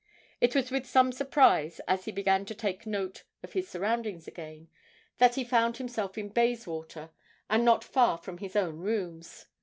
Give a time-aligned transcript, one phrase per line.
[0.39, 4.27] It was with some surprise that, as he began to take note of his surroundings
[4.27, 4.67] again,
[5.35, 7.11] he found himself in Bayswater,
[7.51, 9.45] and not far from his own rooms.